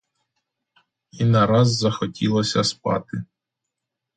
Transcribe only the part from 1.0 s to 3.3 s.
І нараз захотілося спати.